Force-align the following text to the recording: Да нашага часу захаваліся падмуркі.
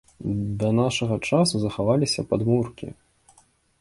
Да 0.61 0.69
нашага 0.79 1.17
часу 1.29 1.55
захаваліся 1.65 2.21
падмуркі. 2.33 2.87